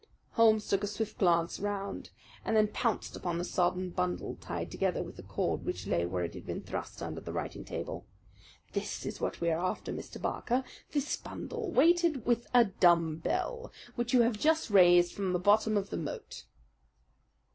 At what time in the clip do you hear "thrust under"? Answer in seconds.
6.63-7.21